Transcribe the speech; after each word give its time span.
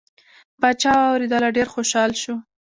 پاچا 0.59 0.91
واورېدله 0.99 1.47
ډیر 1.57 1.67
خوشحال 1.73 2.11
شو. 2.21 2.35